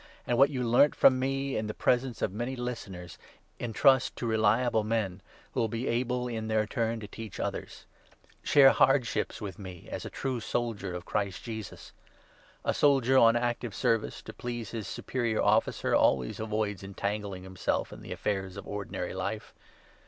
an(j 0.27 0.33
wnat 0.39 0.49
you 0.49 0.63
learnt 0.63 0.95
from 0.95 1.19
me, 1.19 1.55
in 1.55 1.67
the 1.67 1.75
presence 1.75 2.23
of 2.23 2.31
2 2.31 2.35
many 2.35 2.55
listeners, 2.55 3.19
entrust 3.59 4.15
to 4.15 4.25
reliable 4.25 4.83
men, 4.83 5.21
who 5.51 5.59
will 5.59 5.67
be 5.67 5.87
able 5.87 6.27
in 6.27 6.47
their 6.47 6.65
turn 6.65 6.99
to 6.99 7.07
teach 7.07 7.39
others. 7.39 7.85
Share 8.41 8.71
hardships 8.71 9.41
with 9.41 9.59
me, 9.59 9.87
as 9.91 10.03
a 10.03 10.09
3 10.09 10.13
true 10.15 10.39
soldier 10.39 10.95
of 10.95 11.05
Christ 11.05 11.43
Jesus. 11.43 11.93
A 12.65 12.73
soldier 12.73 13.19
on 13.19 13.35
active 13.35 13.75
service, 13.75 14.23
to 14.23 14.33
4 14.33 14.37
please 14.39 14.71
his 14.71 14.87
superior 14.87 15.39
officer, 15.43 15.93
always 15.93 16.39
avoids 16.39 16.81
entangling 16.81 17.43
himself 17.43 17.93
in 17.93 18.01
the 18.01 18.11
affairs 18.11 18.57
of 18.57 18.65
ordinary 18.67 19.13
life. 19.13 19.53